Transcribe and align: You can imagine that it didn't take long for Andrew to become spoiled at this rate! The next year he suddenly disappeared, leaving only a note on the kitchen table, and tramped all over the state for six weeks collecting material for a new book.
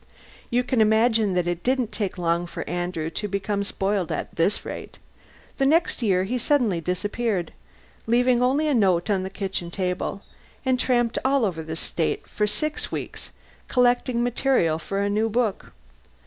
You 0.49 0.63
can 0.63 0.81
imagine 0.81 1.35
that 1.35 1.45
it 1.47 1.61
didn't 1.61 1.91
take 1.91 2.17
long 2.17 2.47
for 2.47 2.67
Andrew 2.67 3.11
to 3.11 3.27
become 3.27 3.61
spoiled 3.63 4.11
at 4.11 4.35
this 4.35 4.65
rate! 4.65 4.97
The 5.59 5.65
next 5.67 6.01
year 6.01 6.23
he 6.23 6.39
suddenly 6.39 6.81
disappeared, 6.81 7.53
leaving 8.07 8.41
only 8.41 8.67
a 8.67 8.73
note 8.73 9.11
on 9.11 9.21
the 9.21 9.29
kitchen 9.29 9.69
table, 9.69 10.23
and 10.65 10.79
tramped 10.79 11.19
all 11.23 11.45
over 11.45 11.61
the 11.61 11.75
state 11.75 12.25
for 12.27 12.47
six 12.47 12.91
weeks 12.91 13.31
collecting 13.67 14.23
material 14.23 14.79
for 14.79 15.01
a 15.03 15.07
new 15.07 15.29
book. 15.29 15.71